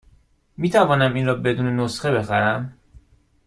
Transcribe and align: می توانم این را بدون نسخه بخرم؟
می 0.57 0.69
توانم 0.69 1.13
این 1.13 1.25
را 1.25 1.35
بدون 1.35 1.79
نسخه 1.79 2.11
بخرم؟ 2.11 2.77